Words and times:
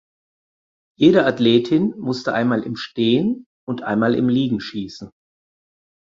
Jede 0.97 1.27
Athletin 1.27 1.93
musste 1.99 2.33
einmal 2.33 2.63
im 2.63 2.75
Stehen 2.75 3.45
und 3.67 3.83
einmal 3.83 4.15
im 4.15 4.29
Liegen 4.29 4.59
schießen. 4.59 5.11